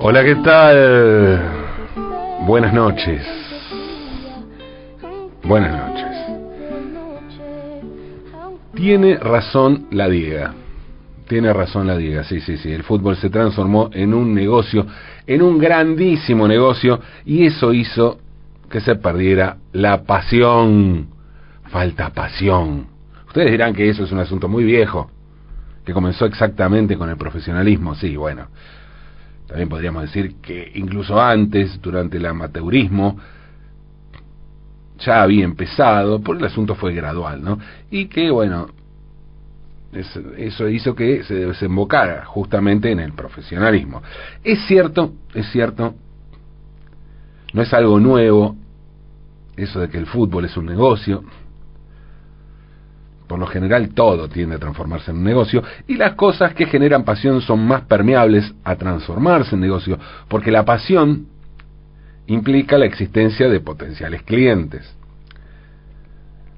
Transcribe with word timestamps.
Hola, 0.00 0.24
¿qué 0.24 0.34
tal? 0.42 1.40
Buenas 2.44 2.74
noches. 2.74 3.24
Buenas 5.44 5.70
noches. 5.78 6.16
Tiene 8.74 9.16
razón 9.16 9.86
la 9.92 10.08
Diega. 10.08 10.54
Tiene 11.28 11.52
razón 11.52 11.86
la 11.86 11.96
Diega, 11.96 12.24
sí, 12.24 12.40
sí, 12.40 12.56
sí. 12.56 12.72
El 12.72 12.82
fútbol 12.82 13.14
se 13.14 13.30
transformó 13.30 13.90
en 13.92 14.12
un 14.12 14.34
negocio, 14.34 14.86
en 15.24 15.42
un 15.42 15.58
grandísimo 15.58 16.48
negocio, 16.48 16.98
y 17.24 17.46
eso 17.46 17.72
hizo 17.72 18.18
que 18.70 18.80
se 18.80 18.96
perdiera 18.96 19.58
la 19.72 20.02
pasión. 20.02 21.10
Falta 21.70 22.10
pasión. 22.10 22.88
Ustedes 23.28 23.52
dirán 23.52 23.72
que 23.72 23.88
eso 23.88 24.02
es 24.02 24.10
un 24.10 24.18
asunto 24.18 24.48
muy 24.48 24.64
viejo, 24.64 25.10
que 25.84 25.92
comenzó 25.92 26.26
exactamente 26.26 26.96
con 26.96 27.10
el 27.10 27.16
profesionalismo, 27.16 27.94
sí, 27.94 28.16
bueno. 28.16 28.48
También 29.46 29.68
podríamos 29.68 30.02
decir 30.02 30.36
que 30.40 30.72
incluso 30.74 31.20
antes, 31.20 31.80
durante 31.82 32.16
el 32.16 32.26
amateurismo, 32.26 33.18
ya 34.98 35.22
había 35.22 35.44
empezado, 35.44 36.20
porque 36.20 36.44
el 36.44 36.50
asunto 36.50 36.74
fue 36.74 36.94
gradual, 36.94 37.42
¿no? 37.42 37.58
Y 37.90 38.06
que, 38.06 38.30
bueno, 38.30 38.68
eso 39.92 40.68
hizo 40.68 40.94
que 40.94 41.22
se 41.24 41.34
desembocara 41.34 42.24
justamente 42.24 42.90
en 42.90 43.00
el 43.00 43.12
profesionalismo. 43.12 44.02
Es 44.42 44.66
cierto, 44.66 45.12
es 45.34 45.46
cierto, 45.52 45.94
no 47.52 47.62
es 47.62 47.72
algo 47.72 48.00
nuevo 48.00 48.56
eso 49.56 49.80
de 49.80 49.88
que 49.88 49.98
el 49.98 50.06
fútbol 50.06 50.46
es 50.46 50.56
un 50.56 50.66
negocio, 50.66 51.22
por 53.26 53.38
lo 53.38 53.46
general 53.46 53.90
todo 53.94 54.28
tiende 54.28 54.56
a 54.56 54.58
transformarse 54.58 55.10
en 55.10 55.18
un 55.18 55.24
negocio 55.24 55.62
y 55.86 55.96
las 55.96 56.14
cosas 56.14 56.54
que 56.54 56.66
generan 56.66 57.04
pasión 57.04 57.40
son 57.40 57.66
más 57.66 57.82
permeables 57.82 58.54
a 58.64 58.76
transformarse 58.76 59.54
en 59.54 59.60
negocio, 59.60 59.98
porque 60.28 60.50
la 60.50 60.64
pasión 60.64 61.26
implica 62.26 62.78
la 62.78 62.86
existencia 62.86 63.48
de 63.48 63.60
potenciales 63.60 64.22
clientes. 64.22 64.96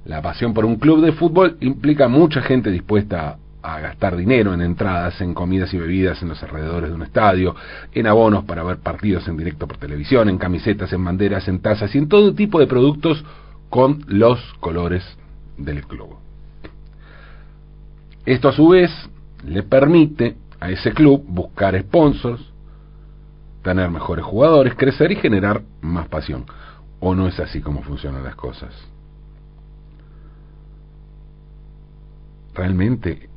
La 0.05 0.21
pasión 0.21 0.53
por 0.53 0.65
un 0.65 0.77
club 0.77 1.03
de 1.03 1.11
fútbol 1.11 1.57
implica 1.59 2.07
mucha 2.07 2.41
gente 2.41 2.71
dispuesta 2.71 3.37
a 3.61 3.79
gastar 3.81 4.15
dinero 4.15 4.53
en 4.53 4.61
entradas, 4.61 5.19
en 5.19 5.33
comidas 5.33 5.73
y 5.73 5.77
bebidas 5.77 6.21
en 6.21 6.29
los 6.29 6.41
alrededores 6.41 6.89
de 6.89 6.95
un 6.95 7.03
estadio, 7.03 7.55
en 7.91 8.07
abonos 8.07 8.45
para 8.45 8.63
ver 8.63 8.77
partidos 8.77 9.27
en 9.27 9.35
directo 9.35 9.67
por 9.67 9.77
televisión, 9.77 10.29
en 10.29 10.37
camisetas, 10.37 10.93
en 10.93 11.03
banderas, 11.03 11.47
en 11.49 11.59
tazas 11.59 11.93
y 11.93 11.97
en 11.97 12.07
todo 12.07 12.33
tipo 12.33 12.59
de 12.59 12.67
productos 12.67 13.25
con 13.69 13.99
los 14.07 14.39
colores 14.61 15.03
del 15.57 15.85
club. 15.85 16.26
Esto 18.27 18.49
a 18.49 18.51
su 18.51 18.67
vez 18.67 18.91
le 19.45 19.63
permite 19.63 20.35
a 20.59 20.69
ese 20.69 20.91
club 20.91 21.23
buscar 21.25 21.79
sponsors, 21.79 22.41
tener 23.63 23.89
mejores 23.89 24.25
jugadores, 24.25 24.75
crecer 24.75 25.13
y 25.13 25.15
generar 25.15 25.61
más 25.79 26.09
pasión. 26.09 26.43
¿O 26.99 27.15
no 27.15 27.29
es 27.29 27.39
así 27.39 27.61
como 27.61 27.83
funcionan 27.83 28.25
las 28.25 28.35
cosas? 28.35 28.75
¿Realmente 32.53 33.29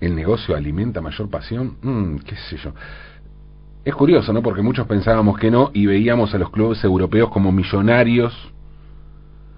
el 0.00 0.14
negocio 0.14 0.54
alimenta 0.54 1.00
mayor 1.00 1.28
pasión? 1.28 1.78
Mm, 1.82 2.18
¿Qué 2.18 2.36
sé 2.36 2.56
yo? 2.58 2.72
Es 3.84 3.96
curioso, 3.96 4.32
¿no? 4.32 4.42
Porque 4.42 4.62
muchos 4.62 4.86
pensábamos 4.86 5.40
que 5.40 5.50
no 5.50 5.72
y 5.74 5.86
veíamos 5.86 6.32
a 6.34 6.38
los 6.38 6.50
clubes 6.50 6.84
europeos 6.84 7.30
como 7.30 7.50
millonarios, 7.50 8.32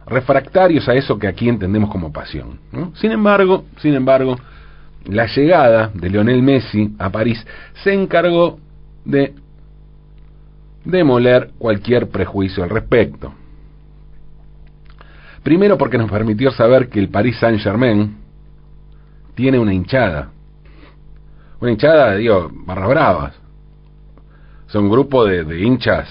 refractarios 0.06 0.88
a 0.88 0.94
eso 0.94 1.18
que 1.18 1.28
aquí 1.28 1.50
entendemos 1.50 1.90
como 1.90 2.10
pasión. 2.10 2.58
¿no? 2.72 2.92
Sin 2.94 3.12
embargo, 3.12 3.66
sin 3.76 3.92
embargo, 3.92 4.38
la 5.06 5.26
llegada 5.26 5.90
de 5.94 6.10
Lionel 6.10 6.42
Messi 6.42 6.94
a 6.98 7.10
París 7.10 7.44
se 7.82 7.92
encargó 7.92 8.58
de 9.04 9.34
demoler 10.84 11.50
cualquier 11.58 12.08
prejuicio 12.08 12.64
al 12.64 12.70
respecto. 12.70 13.32
Primero 15.42 15.76
porque 15.76 15.98
nos 15.98 16.10
permitió 16.10 16.50
saber 16.52 16.88
que 16.88 17.00
el 17.00 17.08
Paris 17.08 17.38
Saint-Germain 17.38 18.16
tiene 19.34 19.58
una 19.58 19.74
hinchada. 19.74 20.30
Una 21.60 21.72
hinchada, 21.72 22.14
digo, 22.16 22.50
barra 22.52 22.86
bravas. 22.86 23.34
Son 24.66 24.84
un 24.84 24.90
grupo 24.90 25.24
de, 25.24 25.44
de 25.44 25.60
hinchas 25.60 26.08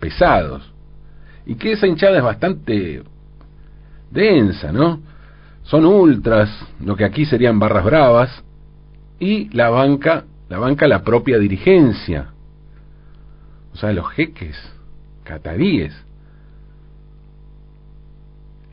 pesados. 0.00 0.72
Y 1.46 1.54
que 1.54 1.72
esa 1.72 1.86
hinchada 1.86 2.18
es 2.18 2.24
bastante 2.24 3.02
densa, 4.10 4.72
¿no? 4.72 5.00
Son 5.64 5.84
ultras, 5.84 6.50
lo 6.80 6.96
que 6.96 7.04
aquí 7.04 7.24
serían 7.24 7.58
barras 7.58 7.84
bravas, 7.84 8.44
y 9.18 9.48
la 9.50 9.70
banca, 9.70 10.24
la 10.48 10.58
banca 10.58 10.88
la 10.88 11.02
propia 11.02 11.38
dirigencia, 11.38 12.32
o 13.72 13.76
sea, 13.76 13.92
los 13.92 14.08
jeques, 14.10 14.56
cataríes. 15.24 15.94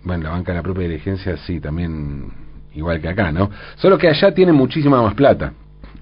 Bueno, 0.03 0.23
la 0.23 0.29
banca 0.31 0.53
la 0.53 0.63
propia 0.63 0.87
dirigencia 0.87 1.37
sí, 1.37 1.59
también 1.59 2.31
igual 2.73 3.01
que 3.01 3.09
acá, 3.09 3.31
¿no? 3.31 3.49
Solo 3.77 3.97
que 3.97 4.07
allá 4.07 4.33
tienen 4.33 4.55
muchísima 4.55 5.01
más 5.01 5.13
plata. 5.13 5.53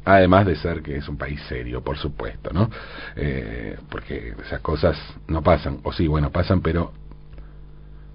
Además 0.05 0.45
de 0.45 0.55
ser 0.55 0.81
que 0.81 0.95
es 0.95 1.09
un 1.09 1.17
país 1.17 1.41
serio, 1.49 1.83
por 1.83 1.97
supuesto, 1.97 2.51
¿no? 2.53 2.69
Eh, 3.15 3.77
porque 3.89 4.33
esas 4.45 4.61
cosas 4.61 4.97
no 5.27 5.41
pasan, 5.41 5.79
o 5.83 5.91
sí, 5.91 6.07
bueno, 6.07 6.31
pasan, 6.31 6.61
pero 6.61 6.93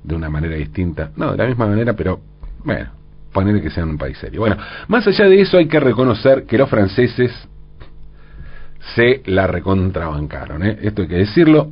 de 0.03 0.15
una 0.15 0.31
manera 0.31 0.57
distinta. 0.57 1.11
No, 1.17 1.33
de 1.33 1.39
la 1.39 1.47
misma 1.47 1.67
manera, 1.67 1.93
pero 1.93 2.21
bueno, 2.65 2.91
ponerle 3.33 3.63
que 3.63 3.71
sea 3.71 3.85
un 3.85 3.99
país 3.99 4.19
serio. 4.19 4.41
Bueno, 4.41 4.57
más 4.89 5.07
allá 5.07 5.27
de 5.29 5.41
eso 5.41 5.59
hay 5.59 5.67
que 5.67 5.81
reconocer 5.81 6.45
que 6.45 6.59
los 6.59 6.69
franceses 6.69 7.33
se 8.95 9.23
la 9.27 9.47
recontrabancaron. 9.47 10.63
¿eh? 10.65 10.79
Esto 10.83 11.03
hay 11.03 11.09
que 11.09 11.17
decirlo. 11.17 11.71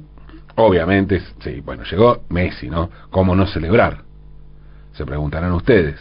Obviamente, 0.56 1.20
sí, 1.40 1.60
bueno, 1.60 1.84
llegó 1.84 2.22
Messi, 2.28 2.68
¿no? 2.68 2.90
¿Cómo 3.10 3.34
no 3.34 3.46
celebrar? 3.46 4.02
Se 4.92 5.04
preguntarán 5.06 5.52
ustedes. 5.52 6.00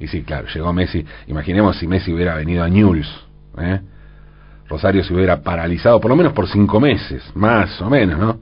Y 0.00 0.06
sí, 0.06 0.22
claro, 0.22 0.46
llegó 0.52 0.72
Messi. 0.72 1.04
Imaginemos 1.26 1.76
si 1.76 1.86
Messi 1.86 2.12
hubiera 2.12 2.34
venido 2.34 2.62
a 2.62 2.68
Newell's. 2.68 3.08
¿eh? 3.58 3.80
Rosario 4.68 5.02
se 5.02 5.14
hubiera 5.14 5.42
paralizado 5.42 6.00
por 6.00 6.10
lo 6.10 6.16
menos 6.16 6.32
por 6.32 6.46
cinco 6.48 6.78
meses, 6.78 7.24
más 7.34 7.80
o 7.80 7.88
menos, 7.88 8.18
¿no? 8.18 8.38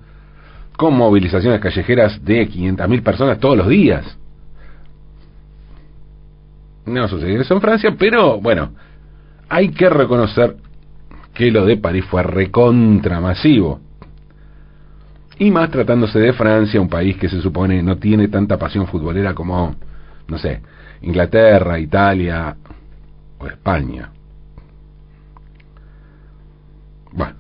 Con 0.77 0.95
movilizaciones 0.95 1.61
callejeras 1.61 2.23
de 2.25 2.49
500.000 2.49 3.03
personas 3.03 3.39
todos 3.39 3.57
los 3.57 3.69
días. 3.69 4.19
No 6.87 7.09
sucedió 7.09 7.41
eso 7.41 7.55
en 7.55 7.61
Francia, 7.61 7.95
pero 7.99 8.41
bueno, 8.41 8.71
hay 9.49 9.71
que 9.71 9.91
reconocer 9.91 10.57
que 11.35 11.51
lo 11.51 11.67
de 11.67 11.77
París 11.77 12.05
fue 12.07 12.23
recontramasivo. 12.23 13.81
Y 15.39 15.51
más 15.51 15.71
tratándose 15.71 16.19
de 16.19 16.33
Francia, 16.33 16.81
un 16.81 16.89
país 16.89 17.17
que 17.19 17.29
se 17.29 17.43
supone 17.43 17.83
no 17.83 17.99
tiene 17.99 18.29
tanta 18.29 18.57
pasión 18.57 18.87
futbolera 18.87 19.35
como, 19.35 19.75
no 20.29 20.39
sé, 20.39 20.63
Inglaterra, 21.03 21.79
Italia 21.79 22.57
o 23.39 23.47
España. 23.47 24.11
Bueno, 27.13 27.35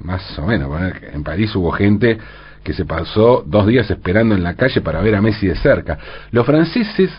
más 0.00 0.38
o 0.38 0.46
menos. 0.46 0.70
En 1.12 1.24
París 1.24 1.54
hubo 1.56 1.72
gente 1.72 2.18
que 2.62 2.72
se 2.72 2.84
pasó 2.84 3.42
dos 3.46 3.66
días 3.66 3.90
esperando 3.90 4.34
en 4.34 4.42
la 4.42 4.54
calle 4.54 4.80
para 4.80 5.00
ver 5.00 5.14
a 5.16 5.22
Messi 5.22 5.46
de 5.46 5.56
cerca. 5.56 5.98
Los 6.30 6.46
franceses 6.46 7.10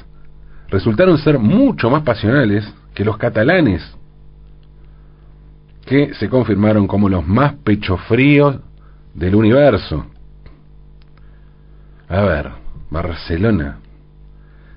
resultaron 0.69 1.17
ser 1.17 1.39
mucho 1.39 1.89
más 1.89 2.03
pasionales 2.03 2.71
que 2.93 3.05
los 3.05 3.17
catalanes, 3.17 3.83
que 5.85 6.13
se 6.15 6.29
confirmaron 6.29 6.87
como 6.87 7.09
los 7.09 7.25
más 7.27 7.53
pechofríos 7.63 8.57
del 9.13 9.35
universo. 9.35 10.05
A 12.09 12.21
ver, 12.21 12.51
Barcelona. 12.89 13.79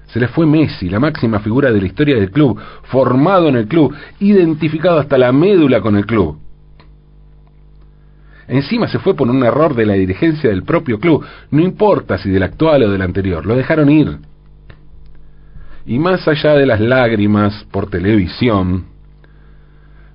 Se 0.06 0.19
les 0.19 0.31
fue 0.31 0.46
Messi, 0.46 0.88
la 0.88 1.00
máxima 1.00 1.40
figura 1.40 1.70
de 1.70 1.81
la 1.81 1.87
historia 1.87 2.17
del 2.17 2.31
club, 2.31 2.58
formado 2.85 3.49
en 3.49 3.56
el 3.56 3.69
club, 3.69 3.94
identificado 4.20 4.99
hasta 4.99 5.19
la 5.19 5.32
médula 5.32 5.81
con 5.81 5.96
el 5.96 6.06
club. 6.06 6.38
Encima 8.46 8.88
se 8.88 8.99
fue 8.99 9.14
por 9.14 9.29
un 9.29 9.44
error 9.44 9.75
de 9.75 9.85
la 9.85 9.93
dirigencia 9.93 10.49
del 10.49 10.62
propio 10.62 10.99
club, 10.99 11.23
no 11.50 11.61
importa 11.61 12.17
si 12.17 12.31
del 12.31 12.43
actual 12.43 12.85
o 12.85 12.90
del 12.90 13.02
anterior, 13.02 13.44
lo 13.44 13.55
dejaron 13.55 13.90
ir. 13.90 14.19
Y 15.88 15.99
más 15.99 16.29
allá 16.29 16.52
de 16.52 16.67
las 16.67 16.81
lágrimas 16.81 17.64
por 17.70 17.88
televisión, 17.88 18.85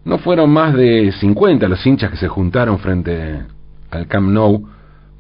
no 0.06 0.20
fueron 0.20 0.52
más 0.52 0.75
de 0.75 1.12
50 1.12 1.68
los 1.68 1.84
hinchas 1.84 2.12
que 2.12 2.18
se 2.18 2.28
juntaron 2.28 2.78
frente 2.78 3.42
al 3.90 4.06
Camp 4.06 4.30
Nou 4.30 4.68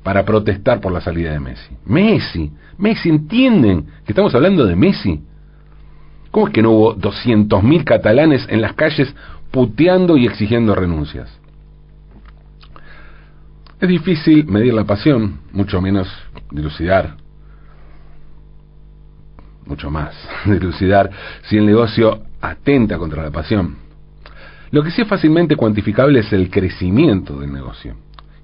para 0.03 0.23
protestar 0.23 0.79
por 0.79 0.91
la 0.91 1.01
salida 1.01 1.31
de 1.31 1.39
Messi. 1.39 1.75
Messi, 1.87 2.51
Messi, 2.77 3.09
¿entienden 3.09 3.87
que 4.05 4.11
estamos 4.11 4.35
hablando 4.35 4.67
de 4.67 4.75
Messi? 4.75 5.23
¿Cómo 6.29 6.45
es 6.45 6.53
que 6.53 6.61
no 6.61 6.69
hubo 6.69 6.95
200.000 6.97 7.83
catalanes 7.83 8.45
en 8.47 8.61
las 8.61 8.73
calles 8.73 9.11
puteando 9.49 10.17
y 10.17 10.27
exigiendo 10.27 10.75
renuncias? 10.75 11.35
Es 13.81 13.89
difícil 13.89 14.45
medir 14.45 14.75
la 14.75 14.83
pasión, 14.83 15.39
mucho 15.51 15.81
menos 15.81 16.07
dilucidar 16.51 17.22
mucho 19.65 19.89
más, 19.89 20.13
dilucidar 20.45 21.09
si 21.43 21.57
el 21.57 21.65
negocio 21.65 22.23
atenta 22.41 22.97
contra 22.97 23.23
la 23.23 23.31
pasión. 23.31 23.77
Lo 24.71 24.83
que 24.83 24.91
sí 24.91 25.01
es 25.01 25.07
fácilmente 25.07 25.55
cuantificable 25.55 26.19
es 26.19 26.33
el 26.33 26.49
crecimiento 26.49 27.39
del 27.39 27.53
negocio. 27.53 27.95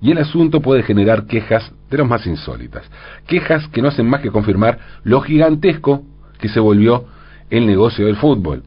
Y 0.02 0.12
el 0.12 0.20
asunto 0.20 0.62
puede 0.62 0.84
generar 0.84 1.26
quejas 1.26 1.72
de 1.90 1.98
los 1.98 2.08
más 2.08 2.26
insólitas. 2.26 2.90
Quejas 3.28 3.68
que 3.70 3.82
no 3.82 3.90
hacen 3.90 4.08
más 4.08 4.22
que 4.22 4.32
confirmar 4.32 4.78
lo 5.04 5.22
gigantesco 5.22 6.04
que 6.40 6.48
se 6.48 6.60
volvió 6.60 7.06
el 7.50 7.66
negocio 7.66 8.06
del 8.06 8.16
fútbol. 8.16 8.64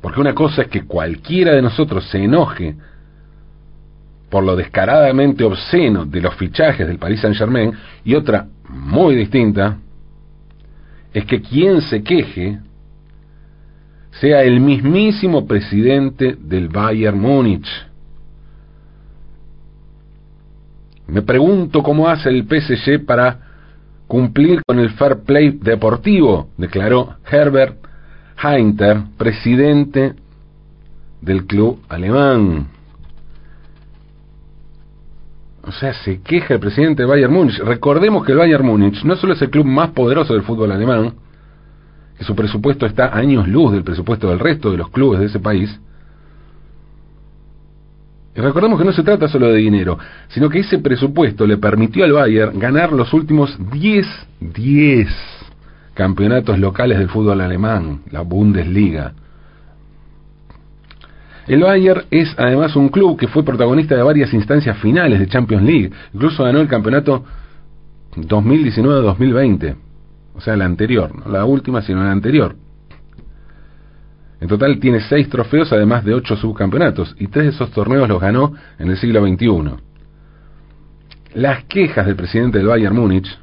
Porque 0.00 0.20
una 0.20 0.34
cosa 0.34 0.62
es 0.62 0.68
que 0.68 0.84
cualquiera 0.84 1.52
de 1.52 1.62
nosotros 1.62 2.04
se 2.08 2.24
enoje 2.24 2.76
por 4.28 4.42
lo 4.42 4.56
descaradamente 4.56 5.44
obsceno 5.44 6.06
de 6.06 6.22
los 6.22 6.34
fichajes 6.36 6.88
del 6.88 6.98
Paris 6.98 7.20
Saint 7.20 7.36
Germain 7.36 7.72
y 8.02 8.14
otra 8.14 8.46
muy 8.70 9.14
distinta 9.14 9.76
es 11.12 11.24
que 11.26 11.40
quien 11.40 11.80
se 11.82 12.02
queje 12.02 12.58
sea 14.20 14.42
el 14.42 14.60
mismísimo 14.60 15.46
presidente 15.46 16.36
del 16.38 16.68
Bayern 16.68 17.18
Múnich. 17.18 17.68
Me 21.06 21.22
pregunto 21.22 21.82
cómo 21.82 22.08
hace 22.08 22.28
el 22.28 22.44
PSG 22.44 23.04
para 23.04 23.40
cumplir 24.06 24.60
con 24.66 24.78
el 24.78 24.90
fair 24.90 25.22
play 25.24 25.58
deportivo, 25.60 26.48
declaró 26.56 27.16
Herbert 27.30 27.78
Heinter, 28.42 29.02
presidente 29.16 30.14
del 31.20 31.46
club 31.46 31.80
alemán. 31.88 32.68
O 35.64 35.70
sea, 35.70 35.94
se 35.94 36.20
queja 36.20 36.54
el 36.54 36.60
presidente 36.60 37.02
de 37.02 37.08
Bayern 37.08 37.32
Múnich. 37.32 37.58
Recordemos 37.58 38.24
que 38.24 38.32
el 38.32 38.38
Bayern 38.38 38.66
Múnich 38.66 39.02
no 39.04 39.14
solo 39.16 39.34
es 39.34 39.42
el 39.42 39.50
club 39.50 39.64
más 39.64 39.90
poderoso 39.90 40.32
del 40.32 40.42
fútbol 40.42 40.72
alemán, 40.72 41.14
que 42.18 42.24
su 42.24 42.34
presupuesto 42.34 42.84
está 42.84 43.16
años 43.16 43.46
luz 43.46 43.72
del 43.72 43.84
presupuesto 43.84 44.28
del 44.28 44.40
resto 44.40 44.70
de 44.70 44.78
los 44.78 44.90
clubes 44.90 45.20
de 45.20 45.26
ese 45.26 45.38
país. 45.38 45.80
Y 48.34 48.40
recordemos 48.40 48.78
que 48.78 48.84
no 48.84 48.92
se 48.92 49.02
trata 49.02 49.28
solo 49.28 49.48
de 49.48 49.58
dinero, 49.58 49.98
sino 50.28 50.48
que 50.48 50.60
ese 50.60 50.78
presupuesto 50.78 51.46
le 51.46 51.58
permitió 51.58 52.04
al 52.04 52.12
Bayern 52.12 52.58
ganar 52.58 52.92
los 52.92 53.12
últimos 53.12 53.56
10, 53.70 54.06
10 54.40 55.08
campeonatos 55.94 56.58
locales 56.58 56.98
del 56.98 57.08
fútbol 57.08 57.40
alemán, 57.40 58.00
la 58.10 58.22
Bundesliga. 58.22 59.12
El 61.46 61.62
Bayern 61.62 62.04
es 62.10 62.34
además 62.38 62.76
un 62.76 62.88
club 62.88 63.18
que 63.18 63.28
fue 63.28 63.44
protagonista 63.44 63.96
de 63.96 64.02
varias 64.02 64.32
instancias 64.32 64.78
finales 64.78 65.18
de 65.18 65.26
Champions 65.26 65.64
League. 65.64 65.90
Incluso 66.12 66.44
ganó 66.44 66.60
el 66.60 66.68
campeonato 66.68 67.24
2019-2020. 68.16 69.76
O 70.34 70.40
sea, 70.40 70.56
la 70.56 70.64
anterior. 70.64 71.14
No 71.14 71.30
la 71.32 71.44
última, 71.44 71.82
sino 71.82 72.02
la 72.02 72.12
anterior. 72.12 72.54
En 74.40 74.48
total 74.48 74.78
tiene 74.80 75.00
seis 75.00 75.28
trofeos, 75.28 75.72
además 75.72 76.04
de 76.04 76.14
ocho 76.14 76.36
subcampeonatos. 76.36 77.14
Y 77.18 77.28
tres 77.28 77.44
de 77.44 77.50
esos 77.50 77.70
torneos 77.70 78.08
los 78.08 78.20
ganó 78.20 78.52
en 78.78 78.90
el 78.90 78.96
siglo 78.96 79.24
XXI. 79.26 79.76
Las 81.34 81.64
quejas 81.64 82.06
del 82.06 82.16
presidente 82.16 82.58
del 82.58 82.66
Bayern 82.66 82.94
Múnich 82.94 83.38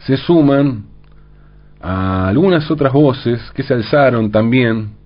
se 0.00 0.16
suman 0.16 0.84
a 1.80 2.28
algunas 2.28 2.70
otras 2.70 2.92
voces 2.92 3.40
que 3.54 3.62
se 3.62 3.74
alzaron 3.74 4.30
también 4.30 4.97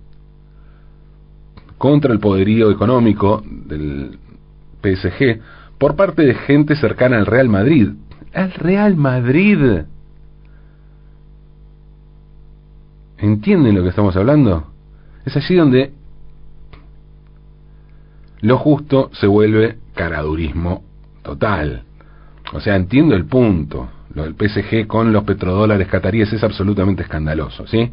contra 1.83 2.13
el 2.13 2.19
poderío 2.21 2.71
económico 2.71 3.43
del 3.45 4.17
PSG 4.81 5.41
por 5.77 5.97
parte 5.97 6.21
de 6.21 6.33
gente 6.33 6.77
cercana 6.77 7.17
al 7.17 7.25
Real 7.25 7.49
Madrid. 7.49 7.89
¡Al 8.33 8.53
Real 8.53 8.95
Madrid! 8.95 9.81
¿Entienden 13.17 13.75
lo 13.75 13.83
que 13.83 13.89
estamos 13.89 14.15
hablando? 14.15 14.71
Es 15.25 15.35
allí 15.35 15.55
donde 15.55 15.91
lo 18.39 18.57
justo 18.59 19.09
se 19.11 19.27
vuelve 19.27 19.79
caradurismo 19.93 20.85
total. 21.21 21.83
O 22.53 22.61
sea, 22.61 22.77
entiendo 22.77 23.13
el 23.13 23.25
punto. 23.25 23.89
Lo 24.13 24.23
del 24.23 24.35
PSG 24.35 24.87
con 24.87 25.11
los 25.11 25.25
petrodólares 25.25 25.89
cataríes 25.89 26.31
es 26.31 26.45
absolutamente 26.45 27.03
escandaloso, 27.03 27.67
¿sí? 27.67 27.91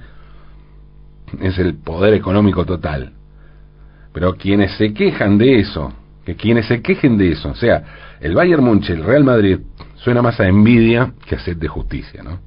Es 1.41 1.59
el 1.59 1.75
poder 1.75 2.15
económico 2.15 2.65
total. 2.65 3.15
Pero 4.13 4.35
quienes 4.35 4.73
se 4.73 4.93
quejan 4.93 5.39
de 5.39 5.61
eso, 5.61 5.93
que 6.25 6.37
quienes 6.37 6.67
se 6.67 6.83
quejen 6.83 7.17
de 7.17 7.33
eso, 7.33 7.51
o 7.51 7.55
sea, 7.55 7.83
el 8.21 8.35
Bayern 8.35 8.65
Munich, 8.65 8.91
el 8.91 9.05
Real 9.05 9.25
Madrid, 9.25 9.59
suena 9.97 10.23
más 10.23 10.41
a 10.41 10.49
envidia 10.49 11.13
que 11.27 11.37
a 11.37 11.39
sed 11.39 11.57
de 11.57 11.69
justicia, 11.69 12.23
¿no? 12.23 12.39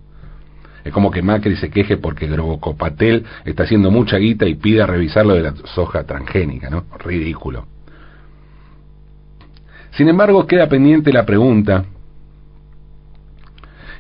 Es 0.84 0.92
como 0.92 1.12
que 1.12 1.22
Macri 1.22 1.56
se 1.56 1.70
queje 1.70 1.98
porque 1.98 2.28
Grobocopatel 2.28 3.26
está 3.46 3.64
haciendo 3.64 3.90
mucha 3.90 4.18
guita 4.18 4.46
y 4.46 4.56
pida 4.56 4.86
revisar 4.86 5.26
lo 5.26 5.36
de 5.36 5.44
la 5.44 5.54
soja 5.74 6.04
transgénica, 6.04 6.70
¿no? 6.70 6.86
Ridículo. 7.00 7.68
Sin 9.92 10.10
embargo, 10.10 10.46
queda 10.46 10.68
pendiente 10.68 11.14
la 11.14 11.26
pregunta 11.26 11.86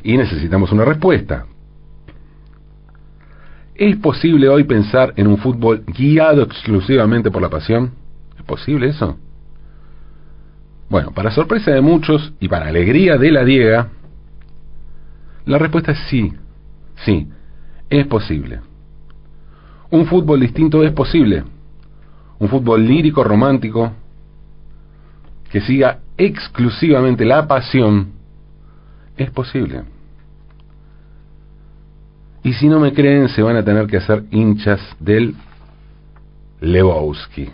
y 0.04 0.18
necesitamos 0.18 0.72
una 0.72 0.84
respuesta. 0.84 1.46
¿Es 3.84 3.98
posible 3.98 4.48
hoy 4.48 4.64
pensar 4.64 5.14
en 5.18 5.28
un 5.28 5.38
fútbol 5.40 5.84
guiado 5.86 6.42
exclusivamente 6.44 7.30
por 7.30 7.42
la 7.42 7.50
pasión? 7.50 7.92
¿Es 8.38 8.44
posible 8.46 8.88
eso? 8.88 9.18
Bueno, 10.90 11.12
para 11.12 11.32
sorpresa 11.32 11.72
de 11.72 11.82
muchos 11.82 12.32
y 12.40 12.48
para 12.48 12.68
alegría 12.68 13.18
de 13.18 13.30
la 13.30 13.44
Diega, 13.44 13.90
la 15.46 15.58
respuesta 15.58 15.92
es 15.92 16.00
sí, 16.10 16.32
sí, 17.04 17.28
es 17.90 18.08
posible. 18.08 18.62
Un 19.90 20.06
fútbol 20.06 20.40
distinto 20.40 20.82
es 20.82 20.94
posible. 20.94 21.44
Un 22.40 22.48
fútbol 22.48 22.88
lírico, 22.88 23.22
romántico, 23.22 23.92
que 25.52 25.60
siga 25.60 26.00
exclusivamente 26.16 27.26
la 27.26 27.50
pasión, 27.50 28.14
es 29.18 29.30
posible. 29.32 29.84
Y 32.44 32.54
si 32.54 32.68
no 32.68 32.80
me 32.80 32.94
creen, 32.94 33.30
se 33.30 33.42
van 33.42 33.56
a 33.56 33.64
tener 33.64 33.88
que 33.88 33.98
hacer 33.98 34.24
hinchas 34.32 34.82
del 35.00 35.36
Lebowski. 36.60 37.50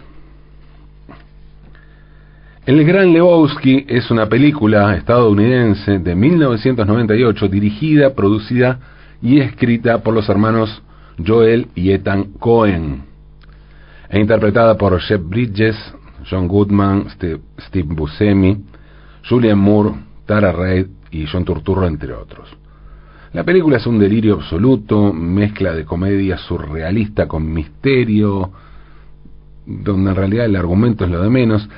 El 2.65 2.85
Gran 2.85 3.13
Lebowski 3.13 3.85
es 3.87 4.11
una 4.11 4.27
película 4.27 4.95
estadounidense 4.95 5.99
de 5.99 6.15
1998 6.15 7.47
dirigida, 7.47 8.13
producida 8.13 8.79
y 9.21 9.39
escrita 9.39 10.03
por 10.03 10.13
los 10.13 10.29
hermanos 10.29 10.81
Joel 11.25 11.67
y 11.75 11.91
Ethan 11.91 12.33
Cohen 12.39 13.09
e 14.09 14.19
interpretada 14.19 14.75
por 14.75 14.99
Jeff 14.99 15.21
Bridges, 15.23 15.75
John 16.29 16.47
Goodman, 16.47 17.07
Steve, 17.11 17.93
Buscemi, 17.93 18.65
Julian 19.27 19.59
Moore, 19.59 19.91
Tara 20.25 20.51
Reid 20.51 20.87
y 21.11 21.25
John 21.27 21.45
Turturro, 21.45 21.85
entre 21.85 22.13
otros. 22.13 22.49
La 23.31 23.43
película 23.43 23.77
es 23.77 23.85
un 23.85 23.99
delirio 23.99 24.35
absoluto, 24.35 25.13
mezcla 25.13 25.73
de 25.73 25.85
comedia 25.85 26.37
surrealista 26.37 27.27
con 27.27 27.53
misterio, 27.53 28.51
donde 29.67 30.09
en 30.09 30.15
realidad 30.15 30.45
el 30.45 30.55
argumento 30.55 31.05
es 31.05 31.11
lo 31.11 31.21
de 31.21 31.29
menos. 31.29 31.69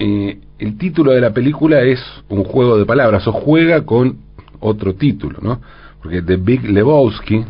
Eh, 0.00 0.40
el 0.58 0.76
título 0.76 1.12
de 1.12 1.20
la 1.20 1.32
película 1.32 1.82
es 1.82 2.00
un 2.28 2.42
juego 2.42 2.78
de 2.78 2.84
palabras, 2.84 3.26
o 3.28 3.32
juega 3.32 3.86
con 3.86 4.18
otro 4.58 4.94
título, 4.94 5.38
¿no? 5.40 5.60
Porque 6.02 6.20
The 6.20 6.36
Big 6.36 6.68
Lebowski, 6.68 7.44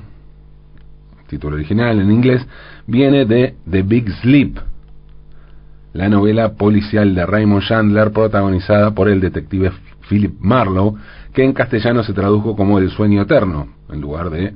título 1.28 1.56
original 1.56 2.00
en 2.00 2.12
inglés, 2.12 2.46
viene 2.86 3.24
de 3.24 3.54
The 3.70 3.82
Big 3.82 4.10
Sleep, 4.20 4.58
la 5.94 6.10
novela 6.10 6.52
policial 6.52 7.14
de 7.14 7.24
Raymond 7.24 7.62
Chandler 7.62 8.12
protagonizada 8.12 8.90
por 8.90 9.08
el 9.08 9.20
detective 9.20 9.72
Philip 10.12 10.38
Marlowe, 10.40 10.98
que 11.32 11.42
en 11.42 11.54
castellano 11.54 12.02
se 12.02 12.12
tradujo 12.12 12.54
como 12.54 12.78
el 12.78 12.90
sueño 12.90 13.22
eterno, 13.22 13.68
en 13.88 14.00
lugar 14.02 14.28
de 14.28 14.54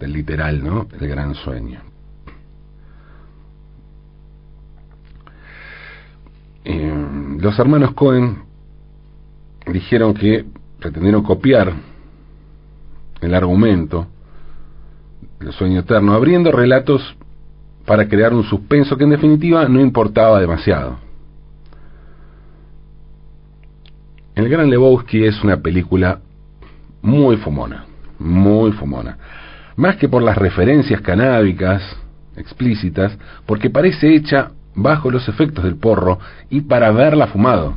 del 0.00 0.12
literal, 0.12 0.64
¿no? 0.64 0.88
El 0.98 1.06
gran 1.06 1.36
sueño. 1.36 1.78
Eh, 6.64 7.06
los 7.38 7.56
hermanos 7.56 7.92
Cohen 7.92 8.38
dijeron 9.72 10.14
que 10.14 10.44
pretendieron 10.80 11.22
copiar 11.22 11.72
el 13.20 13.34
argumento 13.34 14.08
del 15.38 15.52
sueño 15.52 15.80
eterno, 15.80 16.14
abriendo 16.14 16.50
relatos 16.50 17.16
para 17.86 18.08
crear 18.08 18.34
un 18.34 18.42
suspenso 18.42 18.96
que 18.96 19.04
en 19.04 19.10
definitiva 19.10 19.68
no 19.68 19.80
importaba 19.80 20.40
demasiado. 20.40 20.98
El 24.34 24.48
Gran 24.48 24.70
Lebowski 24.70 25.24
es 25.24 25.42
una 25.44 25.58
película 25.58 26.20
muy 27.02 27.36
fumona, 27.36 27.84
muy 28.18 28.72
fumona. 28.72 29.18
Más 29.76 29.96
que 29.96 30.08
por 30.08 30.22
las 30.22 30.38
referencias 30.38 31.00
canábicas 31.02 31.82
explícitas, 32.36 33.16
porque 33.44 33.68
parece 33.68 34.14
hecha 34.14 34.52
bajo 34.74 35.10
los 35.10 35.28
efectos 35.28 35.64
del 35.64 35.76
porro 35.76 36.18
y 36.48 36.62
para 36.62 36.90
verla 36.92 37.26
fumado. 37.26 37.74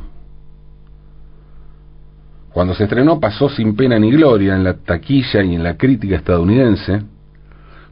Cuando 2.52 2.74
se 2.74 2.84
estrenó 2.84 3.20
pasó 3.20 3.50
sin 3.50 3.76
pena 3.76 3.98
ni 3.98 4.10
gloria 4.10 4.54
en 4.54 4.64
la 4.64 4.78
taquilla 4.78 5.42
y 5.42 5.54
en 5.54 5.62
la 5.62 5.76
crítica 5.76 6.16
estadounidense, 6.16 7.02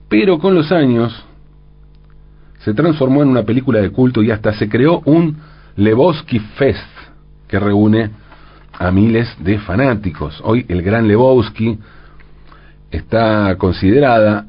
pero 0.09 0.39
con 0.39 0.55
los 0.55 0.73
años 0.73 1.13
se 2.61 2.73
transformó 2.73 3.23
en 3.23 3.29
una 3.29 3.43
película 3.43 3.81
de 3.81 3.91
culto 3.91 4.23
y 4.23 4.31
hasta 4.31 4.55
se 4.55 4.71
creó 4.71 5.03
un 5.05 5.37
Lebowski 5.77 6.39
Fest 6.39 6.89
que 7.47 7.59
reúne 7.59 8.11
a 8.79 8.91
miles 8.91 9.29
de 9.41 9.59
fanáticos. 9.59 10.41
Hoy 10.45 10.65
el 10.69 10.83
Gran 10.83 11.09
Lebowski 11.09 11.79
está 12.91 13.57
considerada 13.57 14.47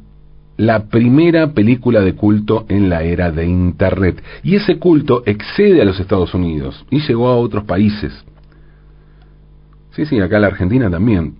la 0.58 0.86
primera 0.86 1.51
película 1.51 2.01
de 2.01 2.13
culto 2.13 2.65
en 2.70 2.89
la 2.89 3.03
era 3.03 3.32
de 3.32 3.46
Internet. 3.46 4.24
Y 4.44 4.55
ese 4.55 4.79
culto 4.79 5.24
excede 5.25 5.82
a 5.82 5.86
los 5.86 6.00
Estados 6.00 6.34
Unidos 6.34 6.86
y 6.89 7.00
llegó 7.01 7.27
a 7.27 7.38
otros 7.38 7.65
países. 7.65 8.13
Sí, 9.91 10.05
sí, 10.05 10.20
acá 10.20 10.38
en 10.38 10.41
la 10.41 10.48
Argentina 10.48 10.89
también 10.89 11.36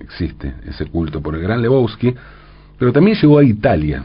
existe 0.00 0.54
ese 0.66 0.86
culto 0.86 1.20
por 1.20 1.34
el 1.34 1.42
Gran 1.42 1.62
Lebowski, 1.62 2.14
pero 2.78 2.92
también 2.92 3.16
llegó 3.20 3.38
a 3.38 3.44
Italia, 3.44 4.04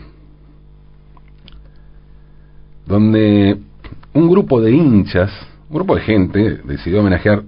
donde 2.88 3.58
un 4.14 4.30
grupo 4.30 4.60
de 4.62 4.72
hinchas, 4.72 5.32
un 5.70 5.76
grupo 5.76 5.96
de 5.96 6.02
gente, 6.02 6.62
decidió 6.66 7.00
homenajear 7.00 7.44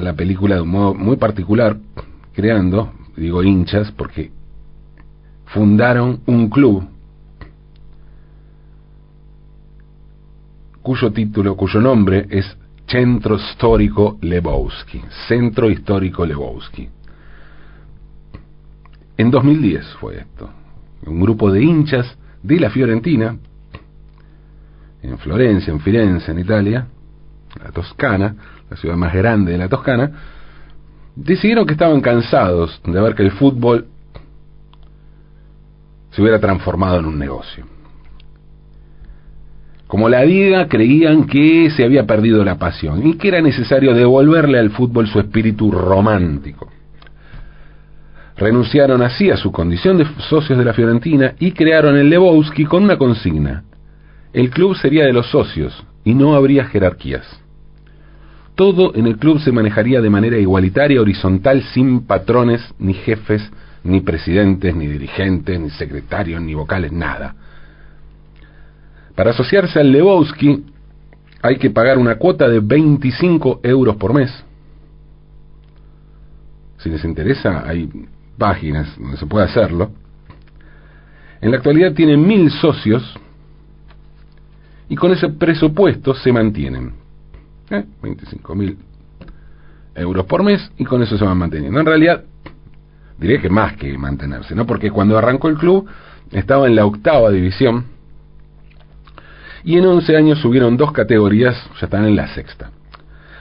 la 0.00 0.14
película 0.14 0.56
de 0.56 0.62
un 0.62 0.70
modo 0.70 0.94
muy 0.94 1.16
particular, 1.16 1.76
creando, 2.32 2.92
digo 3.16 3.42
hinchas, 3.42 3.90
porque 3.92 4.30
fundaron 5.46 6.20
un 6.26 6.48
club 6.48 6.88
cuyo 10.82 11.12
título, 11.12 11.56
cuyo 11.56 11.80
nombre 11.80 12.26
es 12.30 12.56
Centro 12.86 13.36
Histórico 13.36 14.18
Lebowski, 14.22 15.02
Centro 15.26 15.70
Histórico 15.70 16.24
Lebowski. 16.24 16.88
En 19.18 19.30
2010 19.30 19.86
fue 20.00 20.18
esto. 20.18 20.48
Un 21.06 21.20
grupo 21.20 21.50
de 21.52 21.62
hinchas 21.62 22.16
de 22.42 22.60
la 22.60 22.70
Fiorentina, 22.70 23.36
en 25.02 25.18
Florencia, 25.18 25.72
en 25.72 25.80
Firenze, 25.80 26.30
en 26.32 26.38
Italia, 26.38 26.86
la 27.62 27.70
Toscana, 27.70 28.34
la 28.70 28.76
ciudad 28.76 28.96
más 28.96 29.14
grande 29.14 29.52
de 29.52 29.58
la 29.58 29.68
Toscana, 29.68 30.10
decidieron 31.16 31.66
que 31.66 31.72
estaban 31.72 32.00
cansados 32.00 32.80
de 32.84 33.00
ver 33.00 33.14
que 33.14 33.22
el 33.22 33.32
fútbol 33.32 33.86
se 36.10 36.22
hubiera 36.22 36.38
transformado 36.38 37.00
en 37.00 37.06
un 37.06 37.18
negocio. 37.18 37.66
Como 39.86 40.08
la 40.08 40.22
vida 40.22 40.68
creían 40.68 41.24
que 41.24 41.70
se 41.70 41.82
había 41.82 42.06
perdido 42.06 42.44
la 42.44 42.58
pasión 42.58 43.06
y 43.06 43.14
que 43.14 43.28
era 43.28 43.40
necesario 43.40 43.94
devolverle 43.94 44.58
al 44.58 44.70
fútbol 44.70 45.08
su 45.08 45.18
espíritu 45.18 45.70
romántico. 45.70 46.70
Renunciaron 48.36 49.02
así 49.02 49.30
a 49.30 49.36
su 49.36 49.50
condición 49.50 49.96
de 49.96 50.06
socios 50.28 50.58
de 50.58 50.64
la 50.64 50.74
Fiorentina 50.74 51.34
y 51.40 51.52
crearon 51.52 51.96
el 51.96 52.10
Lebowski 52.10 52.66
con 52.66 52.84
una 52.84 52.98
consigna. 52.98 53.64
El 54.32 54.50
club 54.50 54.76
sería 54.76 55.04
de 55.06 55.12
los 55.12 55.28
socios 55.30 55.84
y 56.08 56.14
no 56.14 56.34
habría 56.34 56.64
jerarquías. 56.64 57.26
Todo 58.54 58.94
en 58.94 59.06
el 59.06 59.18
club 59.18 59.40
se 59.40 59.52
manejaría 59.52 60.00
de 60.00 60.08
manera 60.08 60.38
igualitaria, 60.38 61.02
horizontal, 61.02 61.62
sin 61.74 62.06
patrones, 62.06 62.62
ni 62.78 62.94
jefes, 62.94 63.42
ni 63.84 64.00
presidentes, 64.00 64.74
ni 64.74 64.86
dirigentes, 64.86 65.60
ni 65.60 65.68
secretarios, 65.68 66.40
ni 66.40 66.54
vocales, 66.54 66.92
nada. 66.92 67.36
Para 69.14 69.32
asociarse 69.32 69.78
al 69.78 69.92
Lebowski 69.92 70.64
hay 71.42 71.58
que 71.58 71.68
pagar 71.68 71.98
una 71.98 72.14
cuota 72.14 72.48
de 72.48 72.60
25 72.60 73.60
euros 73.62 73.96
por 73.96 74.14
mes. 74.14 74.32
Si 76.78 76.88
les 76.88 77.04
interesa, 77.04 77.68
hay 77.68 77.86
páginas 78.38 78.98
donde 78.98 79.18
se 79.18 79.26
puede 79.26 79.44
hacerlo. 79.44 79.90
En 81.42 81.50
la 81.50 81.58
actualidad 81.58 81.92
tienen 81.92 82.26
mil 82.26 82.50
socios 82.50 83.14
y 84.88 84.96
con 84.96 85.12
ese 85.12 85.28
presupuesto 85.28 86.14
se 86.14 86.32
mantienen. 86.32 86.92
¿Eh? 87.70 87.84
25 88.02 88.54
mil 88.54 88.78
euros 89.94 90.26
por 90.26 90.42
mes 90.42 90.70
y 90.78 90.84
con 90.84 91.02
eso 91.02 91.18
se 91.18 91.24
van 91.24 91.36
manteniendo. 91.36 91.78
En 91.78 91.86
realidad, 91.86 92.24
diré 93.18 93.40
que 93.40 93.50
más 93.50 93.76
que 93.76 93.96
mantenerse, 93.98 94.54
¿no? 94.54 94.66
Porque 94.66 94.90
cuando 94.90 95.18
arrancó 95.18 95.48
el 95.48 95.56
club 95.56 95.88
estaba 96.30 96.66
en 96.66 96.76
la 96.76 96.86
octava 96.86 97.30
división 97.30 97.84
y 99.64 99.76
en 99.76 99.84
11 99.84 100.16
años 100.16 100.38
subieron 100.38 100.76
dos 100.76 100.92
categorías, 100.92 101.56
ya 101.80 101.86
están 101.86 102.04
en 102.04 102.16
la 102.16 102.28
sexta. 102.28 102.70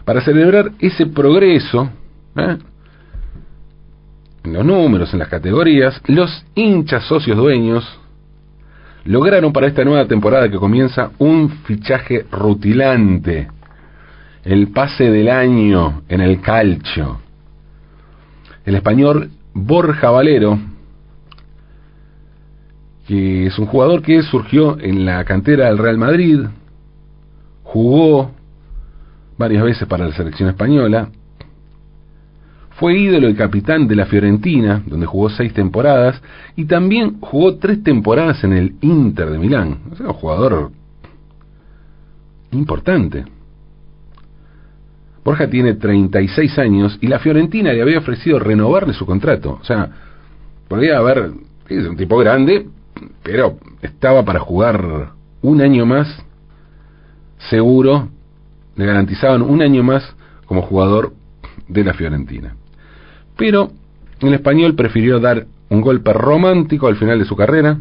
Para 0.04 0.22
celebrar 0.22 0.72
ese 0.80 1.06
progreso, 1.06 1.90
¿eh? 2.36 2.58
en 4.44 4.54
los 4.54 4.66
números, 4.66 5.14
en 5.14 5.20
las 5.20 5.28
categorías, 5.28 6.02
los 6.08 6.46
hinchas 6.56 7.04
socios 7.06 7.38
dueños 7.38 8.00
lograron 9.08 9.54
para 9.54 9.68
esta 9.68 9.86
nueva 9.86 10.06
temporada 10.06 10.50
que 10.50 10.58
comienza 10.58 11.12
un 11.18 11.50
fichaje 11.64 12.26
rutilante, 12.30 13.48
el 14.44 14.68
pase 14.68 15.10
del 15.10 15.30
año 15.30 16.04
en 16.10 16.22
el 16.22 16.42
calcio. 16.42 17.20
El 18.66 18.76
español 18.76 19.32
Borja 19.54 20.10
Valero, 20.10 20.60
que 23.08 23.48
es 23.48 23.58
un 23.58 23.66
jugador 23.68 24.02
que 24.02 24.22
surgió 24.24 24.78
en 24.80 25.06
la 25.06 25.24
cantera 25.24 25.68
del 25.68 25.78
Real 25.78 25.98
Madrid, 25.98 26.42
jugó 27.64 28.32
varias 29.38 29.64
veces 29.64 29.88
para 29.88 30.06
la 30.06 30.16
selección 30.16 30.50
española, 30.50 31.10
fue 32.78 32.96
ídolo 32.96 33.28
y 33.28 33.34
capitán 33.34 33.88
de 33.88 33.96
la 33.96 34.06
Fiorentina, 34.06 34.84
donde 34.86 35.08
jugó 35.08 35.30
seis 35.30 35.52
temporadas, 35.52 36.22
y 36.56 36.66
también 36.66 37.20
jugó 37.20 37.56
tres 37.56 37.82
temporadas 37.82 38.44
en 38.44 38.54
el 38.54 38.76
Inter 38.82 39.32
de 39.32 39.40
Milán. 39.40 39.80
O 39.92 39.96
sea, 39.96 40.08
un 40.08 40.14
jugador 40.14 40.72
importante. 42.52 43.26
Borja 45.24 45.50
tiene 45.50 45.74
36 45.74 46.58
años 46.60 47.00
y 47.02 47.08
la 47.08 47.20
Fiorentina 47.20 47.74
le 47.74 47.82
había 47.82 47.98
ofrecido 47.98 48.38
renovarle 48.38 48.94
su 48.94 49.08
contrato. 49.08 49.58
O 49.60 49.66
sea, 49.66 49.90
podría 50.68 51.00
haber, 51.00 51.32
es 51.68 51.88
un 51.88 51.98
tipo 51.98 52.18
grande, 52.20 52.68
pero 53.24 53.58
estaba 53.82 54.24
para 54.24 54.40
jugar 54.40 55.14
un 55.42 55.62
año 55.62 55.88
más, 55.88 56.08
seguro, 57.50 58.10
le 58.76 58.86
garantizaban 58.86 59.42
un 59.42 59.64
año 59.64 59.82
más 59.82 60.16
como 60.46 60.62
jugador 60.62 61.14
de 61.68 61.84
la 61.84 61.96
Fiorentina. 61.96 62.54
Pero 63.38 63.72
el 64.20 64.34
español 64.34 64.76
prefirió 64.76 65.20
dar 65.20 65.46
un 65.70 65.82
golpe 65.82 66.14
romántico 66.14 66.88
al 66.88 66.96
final 66.96 67.20
de 67.20 67.26
su 67.26 67.36
carrera 67.36 67.78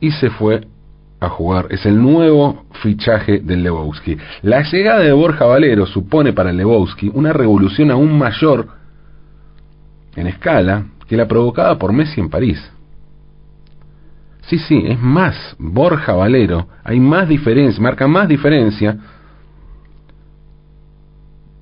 y 0.00 0.10
se 0.12 0.30
fue 0.30 0.66
a 1.20 1.28
jugar. 1.28 1.66
Es 1.70 1.84
el 1.84 2.00
nuevo 2.00 2.64
fichaje 2.82 3.40
del 3.40 3.62
Lebowski. 3.62 4.16
La 4.42 4.62
llegada 4.62 5.00
de 5.00 5.12
Borja 5.12 5.46
Valero 5.46 5.86
supone 5.86 6.32
para 6.32 6.50
el 6.50 6.56
Lebowski 6.56 7.10
una 7.12 7.32
revolución 7.32 7.90
aún 7.90 8.16
mayor 8.16 8.68
en 10.14 10.26
escala 10.26 10.86
que 11.08 11.16
la 11.16 11.26
provocada 11.26 11.76
por 11.78 11.92
Messi 11.92 12.20
en 12.20 12.28
París. 12.28 12.60
Sí, 14.42 14.58
sí, 14.58 14.82
es 14.86 15.00
más, 15.00 15.56
Borja 15.58 16.12
Valero, 16.12 16.68
hay 16.84 17.00
más 17.00 17.28
diferencia, 17.28 17.82
marca 17.82 18.06
más 18.06 18.28
diferencia 18.28 18.96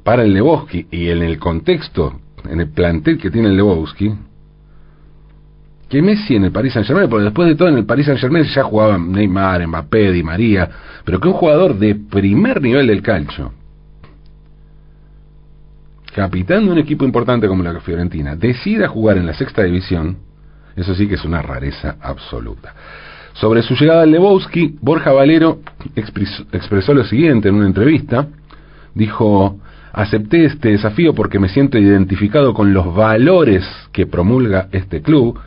para 0.07 0.23
el 0.23 0.33
Lebowski 0.33 0.87
y 0.93 1.09
en 1.09 1.21
el 1.21 1.37
contexto, 1.41 2.21
en 2.49 2.61
el 2.61 2.71
plantel 2.71 3.19
que 3.19 3.29
tiene 3.29 3.49
el 3.49 3.57
Lebowski, 3.57 4.15
que 5.89 6.01
Messi 6.01 6.37
en 6.37 6.45
el 6.45 6.53
Paris 6.53 6.75
Saint 6.75 6.87
Germain, 6.87 7.11
porque 7.11 7.25
después 7.25 7.49
de 7.49 7.57
todo 7.57 7.67
en 7.71 7.79
el 7.79 7.87
Paris 7.87 8.07
Saint 8.07 8.21
Germain 8.21 8.45
ya 8.45 8.63
jugaban 8.63 9.11
Neymar, 9.11 9.67
Mbappé, 9.67 10.13
Di 10.13 10.23
María, 10.23 10.71
pero 11.05 11.19
que 11.19 11.27
un 11.27 11.35
jugador 11.35 11.77
de 11.77 11.97
primer 11.97 12.63
nivel 12.63 12.87
del 12.87 13.03
calcio, 13.03 13.53
capitán 16.15 16.67
de 16.67 16.71
un 16.71 16.79
equipo 16.79 17.05
importante 17.05 17.49
como 17.49 17.65
la 17.65 17.81
Fiorentina, 17.81 18.37
decida 18.37 18.87
jugar 18.87 19.17
en 19.17 19.27
la 19.27 19.35
sexta 19.35 19.65
división, 19.65 20.19
eso 20.77 20.95
sí 20.95 21.09
que 21.09 21.17
es 21.17 21.25
una 21.25 21.43
rareza 21.43 21.97
absoluta. 22.01 22.77
Sobre 23.33 23.61
su 23.63 23.75
llegada 23.75 24.03
al 24.03 24.13
Lebowski, 24.13 24.79
Borja 24.81 25.11
Valero 25.11 25.63
expresó 25.97 26.95
lo 26.95 27.03
siguiente 27.03 27.49
en 27.49 27.57
una 27.57 27.67
entrevista. 27.67 28.29
Dijo, 28.95 29.59
acepté 29.97 30.45
este 30.45 30.69
desafío 30.69 31.15
porque 31.15 31.41
me 31.41 31.49
siento 31.49 31.79
identificado 31.79 32.55
con 32.55 32.73
los 32.73 32.95
valores 32.95 33.65
que 33.93 34.07
promulga 34.07 34.69
este 34.71 35.03
club. 35.03 35.41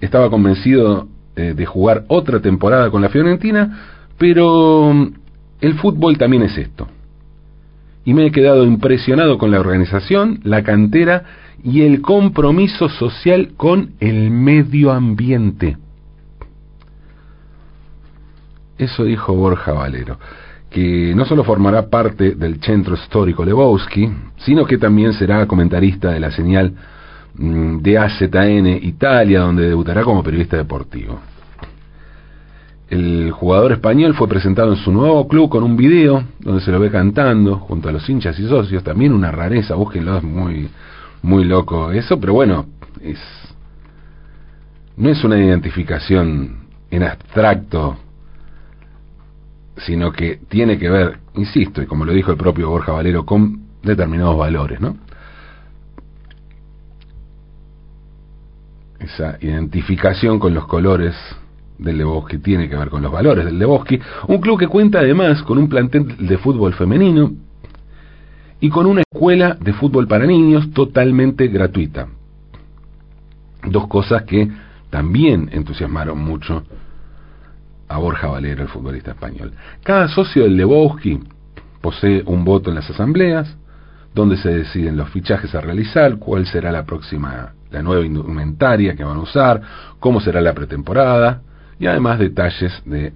Estaba 0.00 0.30
convencido 0.30 1.08
eh, 1.36 1.54
de 1.54 1.66
jugar 1.66 2.04
otra 2.08 2.40
temporada 2.40 2.90
con 2.90 3.02
la 3.02 3.10
Fiorentina, 3.10 4.06
pero 4.16 4.92
mm, 4.94 5.12
el 5.60 5.74
fútbol 5.74 6.16
también 6.16 6.44
es 6.44 6.56
esto 6.56 6.88
y 8.04 8.14
me 8.14 8.24
he 8.24 8.30
quedado 8.30 8.64
impresionado 8.64 9.36
con 9.36 9.50
la 9.50 9.60
organización, 9.60 10.40
la 10.42 10.62
cantera 10.62 11.24
y 11.62 11.82
el 11.82 12.00
compromiso 12.00 12.88
social 12.88 13.50
con 13.56 13.90
el 14.00 14.30
medio 14.30 14.92
ambiente. 14.92 15.76
Eso 18.78 19.04
dijo 19.04 19.34
Borja 19.34 19.72
Valero, 19.72 20.18
que 20.70 21.14
no 21.14 21.24
solo 21.24 21.44
formará 21.44 21.88
parte 21.88 22.34
del 22.34 22.60
Centro 22.60 22.94
Histórico 22.94 23.44
Lebowski, 23.44 24.10
sino 24.38 24.66
que 24.66 24.78
también 24.78 25.12
será 25.14 25.46
comentarista 25.46 26.10
de 26.10 26.20
la 26.20 26.30
señal 26.30 26.72
mm, 27.34 27.78
de 27.78 27.98
AZN 27.98 28.66
Italia, 28.82 29.40
donde 29.40 29.68
debutará 29.68 30.02
como 30.04 30.22
periodista 30.22 30.56
deportivo. 30.56 31.20
El 32.90 33.30
jugador 33.32 33.72
español 33.72 34.14
fue 34.14 34.28
presentado 34.28 34.72
en 34.72 34.78
su 34.78 34.90
nuevo 34.92 35.28
club 35.28 35.50
con 35.50 35.62
un 35.62 35.76
video 35.76 36.24
donde 36.40 36.62
se 36.62 36.72
lo 36.72 36.80
ve 36.80 36.90
cantando 36.90 37.56
junto 37.56 37.88
a 37.88 37.92
los 37.92 38.08
hinchas 38.08 38.38
y 38.38 38.48
socios, 38.48 38.82
también 38.82 39.12
una 39.12 39.30
rareza, 39.30 39.74
búsquenlo, 39.74 40.18
es 40.18 40.22
muy, 40.22 40.70
muy 41.22 41.44
loco 41.44 41.92
eso, 41.92 42.18
pero 42.18 42.32
bueno, 42.32 42.66
es, 43.02 43.18
no 44.96 45.10
es 45.10 45.22
una 45.22 45.38
identificación 45.38 46.68
en 46.90 47.02
abstracto, 47.02 47.98
sino 49.86 50.12
que 50.12 50.40
tiene 50.48 50.78
que 50.78 50.88
ver, 50.88 51.18
insisto, 51.34 51.82
y 51.82 51.86
como 51.86 52.04
lo 52.04 52.12
dijo 52.12 52.30
el 52.30 52.36
propio 52.36 52.70
Borja 52.70 52.92
Valero, 52.92 53.24
con 53.24 53.62
determinados 53.82 54.36
valores, 54.36 54.80
¿no? 54.80 54.96
Esa 58.98 59.38
identificación 59.40 60.38
con 60.38 60.54
los 60.54 60.66
colores 60.66 61.14
del 61.78 61.98
Lebowski 61.98 62.38
tiene 62.38 62.68
que 62.68 62.76
ver 62.76 62.90
con 62.90 63.02
los 63.02 63.12
valores 63.12 63.44
del 63.44 63.58
Lebowski, 63.58 64.00
un 64.26 64.40
club 64.40 64.58
que 64.58 64.66
cuenta 64.66 64.98
además 64.98 65.42
con 65.42 65.58
un 65.58 65.68
plantel 65.68 66.26
de 66.26 66.38
fútbol 66.38 66.74
femenino 66.74 67.32
y 68.60 68.68
con 68.68 68.86
una 68.86 69.02
escuela 69.02 69.56
de 69.60 69.72
fútbol 69.72 70.08
para 70.08 70.26
niños 70.26 70.72
totalmente 70.72 71.46
gratuita. 71.46 72.08
Dos 73.64 73.86
cosas 73.86 74.24
que 74.24 74.48
también 74.90 75.48
entusiasmaron 75.52 76.18
mucho 76.18 76.64
a 77.88 77.98
Borja 77.98 78.28
Valero, 78.28 78.62
el 78.62 78.68
futbolista 78.68 79.12
español. 79.12 79.52
Cada 79.82 80.08
socio 80.08 80.44
del 80.44 80.56
Lebowski 80.56 81.20
posee 81.80 82.22
un 82.26 82.44
voto 82.44 82.70
en 82.70 82.76
las 82.76 82.90
asambleas, 82.90 83.56
donde 84.14 84.36
se 84.36 84.50
deciden 84.50 84.96
los 84.96 85.10
fichajes 85.10 85.54
a 85.54 85.60
realizar, 85.60 86.18
cuál 86.18 86.46
será 86.46 86.72
la 86.72 86.84
próxima, 86.84 87.54
la 87.70 87.82
nueva 87.82 88.04
indumentaria 88.04 88.94
que 88.94 89.04
van 89.04 89.16
a 89.16 89.20
usar, 89.20 89.60
cómo 90.00 90.20
será 90.20 90.40
la 90.40 90.54
pretemporada, 90.54 91.42
y 91.78 91.86
además 91.86 92.18
detalles 92.18 92.82
de 92.84 93.12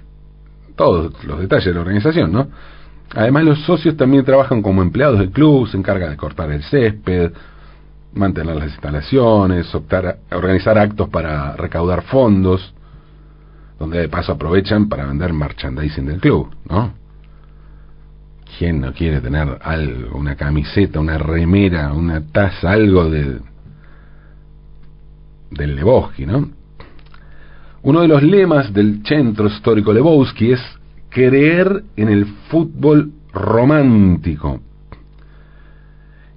todos 0.77 1.13
los 1.25 1.41
detalles 1.41 1.67
de 1.67 1.75
la 1.75 1.81
organización, 1.81 2.33
¿no? 2.33 2.49
Además 3.15 3.45
los 3.45 3.59
socios 3.65 3.97
también 3.97 4.25
trabajan 4.25 4.63
como 4.63 4.81
empleados 4.81 5.19
del 5.19 5.31
club, 5.31 5.69
se 5.69 5.77
encargan 5.77 6.11
de 6.11 6.17
cortar 6.17 6.51
el 6.51 6.63
césped, 6.63 7.33
mantener 8.15 8.57
las 8.57 8.69
instalaciones, 8.69 9.75
optar, 9.75 10.19
organizar 10.31 10.79
actos 10.79 11.09
para 11.09 11.55
recaudar 11.57 12.03
fondos, 12.03 12.75
donde 13.83 13.99
de 13.99 14.09
paso 14.09 14.31
aprovechan 14.31 14.89
para 14.89 15.07
vender 15.07 15.33
merchandising 15.33 16.07
del 16.07 16.21
club, 16.21 16.55
¿no? 16.71 16.95
¿Quién 18.57 18.81
no 18.81 18.93
quiere 18.93 19.21
tener 19.21 19.59
algo, 19.61 20.17
una 20.17 20.37
camiseta, 20.37 21.01
una 21.01 21.19
remera, 21.19 21.93
una 21.93 22.25
taza, 22.25 22.71
algo 22.71 23.11
de 23.11 23.41
del 25.51 25.75
Lebowski, 25.75 26.27
¿no? 26.27 26.49
Uno 27.83 28.03
de 28.03 28.09
los 28.09 28.23
lemas 28.23 28.73
del 28.73 29.03
Centro 29.05 29.49
Histórico 29.49 29.93
Lebowski 29.93 30.53
es 30.53 30.61
creer 31.09 31.83
en 31.97 32.09
el 32.09 32.27
fútbol 32.51 33.11
romántico. 33.33 34.61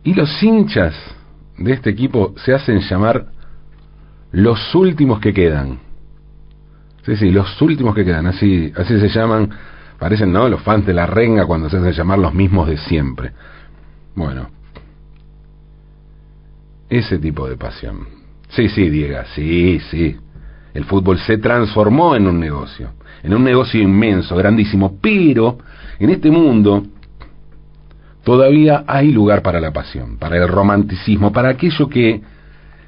Y 0.04 0.16
los 0.16 0.42
hinchas 0.42 0.96
de 1.60 1.74
este 1.74 1.92
equipo 1.92 2.34
se 2.44 2.56
hacen 2.56 2.80
llamar 2.80 3.28
los 4.32 4.74
últimos 4.74 5.20
que 5.20 5.32
quedan. 5.32 5.85
Sí, 7.06 7.16
sí, 7.18 7.30
los 7.30 7.62
últimos 7.62 7.94
que 7.94 8.04
quedan, 8.04 8.26
así, 8.26 8.74
así 8.76 9.00
se 9.00 9.10
llaman, 9.10 9.48
parecen, 10.00 10.34
¿no? 10.34 10.50
Los 10.50 10.62
fans 10.64 10.88
de 10.88 10.94
la 10.94 11.06
renga 11.06 11.46
cuando 11.46 11.70
se 11.70 11.78
hacen 11.78 11.92
llamar 11.92 12.18
los 12.18 12.34
mismos 12.34 12.68
de 12.68 12.78
siempre. 12.78 13.32
Bueno, 14.16 14.50
ese 16.90 17.20
tipo 17.20 17.48
de 17.48 17.58
pasión. 17.58 18.08
Sí, 18.50 18.70
sí, 18.70 18.90
Diego, 18.90 19.20
sí, 19.36 19.80
sí. 19.92 20.18
El 20.74 20.86
fútbol 20.86 21.20
se 21.20 21.38
transformó 21.38 22.16
en 22.16 22.26
un 22.26 22.40
negocio, 22.40 22.94
en 23.22 23.36
un 23.36 23.44
negocio 23.44 23.80
inmenso, 23.80 24.36
grandísimo, 24.36 24.98
pero 25.00 25.60
en 26.00 26.10
este 26.10 26.32
mundo 26.32 26.88
todavía 28.24 28.84
hay 28.88 29.12
lugar 29.12 29.44
para 29.44 29.60
la 29.60 29.72
pasión, 29.72 30.18
para 30.18 30.38
el 30.38 30.48
romanticismo, 30.48 31.32
para 31.32 31.50
aquello 31.50 31.88
que 31.88 32.22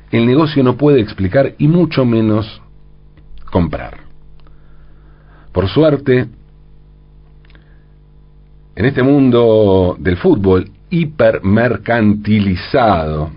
el 0.10 0.26
negocio 0.26 0.64
no 0.64 0.76
puede 0.76 1.02
explicar 1.02 1.54
y 1.60 1.68
mucho 1.68 2.04
menos 2.04 2.64
comprar. 3.52 4.07
Por 5.58 5.66
suerte, 5.70 6.28
en 8.76 8.86
este 8.86 9.02
mundo 9.02 9.98
del 9.98 10.18
fútbol 10.18 10.70
hipermercantilizado, 10.92 13.32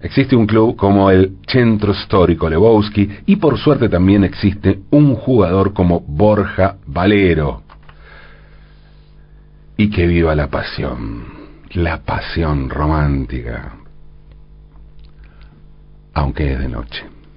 Existe 0.00 0.36
un 0.36 0.46
club 0.46 0.76
como 0.76 1.10
el 1.10 1.38
Centro 1.48 1.90
Histórico 1.90 2.48
Lebowski 2.48 3.10
y 3.26 3.34
por 3.34 3.58
suerte 3.58 3.88
también 3.88 4.22
existe 4.22 4.82
un 4.90 5.16
jugador 5.16 5.72
como 5.72 5.98
Borja 5.98 6.76
Valero. 6.86 7.64
Y 9.76 9.90
que 9.90 10.06
viva 10.06 10.36
la 10.36 10.46
pasión, 10.46 11.24
la 11.72 12.02
pasión 12.02 12.70
romántica, 12.70 13.78
aunque 16.14 16.52
es 16.52 16.60
de 16.60 16.68
noche. 16.68 17.15